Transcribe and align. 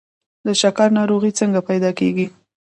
د 0.45 0.47
شکر 0.61 0.87
ناروغي 0.97 1.31
څنګه 1.39 1.59
پیدا 1.69 1.89
کیږي؟ 1.99 2.27